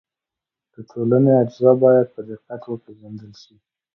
[0.73, 3.55] د ټولنې اجزا باید په دقت وپېژندل سي.